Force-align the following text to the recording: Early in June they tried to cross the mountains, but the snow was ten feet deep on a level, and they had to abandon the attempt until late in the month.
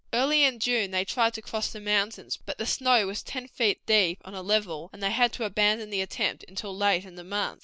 Early 0.11 0.45
in 0.45 0.57
June 0.57 0.89
they 0.89 1.05
tried 1.05 1.35
to 1.35 1.43
cross 1.43 1.67
the 1.71 1.79
mountains, 1.79 2.35
but 2.47 2.57
the 2.57 2.65
snow 2.65 3.05
was 3.05 3.21
ten 3.21 3.47
feet 3.47 3.85
deep 3.85 4.17
on 4.25 4.33
a 4.33 4.41
level, 4.41 4.89
and 4.91 5.03
they 5.03 5.11
had 5.11 5.31
to 5.33 5.43
abandon 5.45 5.91
the 5.91 6.01
attempt 6.01 6.43
until 6.47 6.75
late 6.75 7.05
in 7.05 7.17
the 7.17 7.23
month. 7.23 7.59